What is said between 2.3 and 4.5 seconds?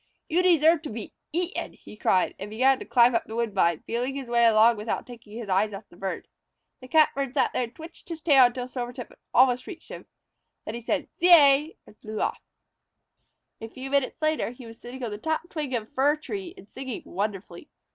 and he began to climb up the woodbine, feeling his way